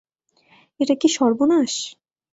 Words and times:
এটা 0.79 0.95
কি 0.95 1.07
সর্বনাশ? 1.09 1.73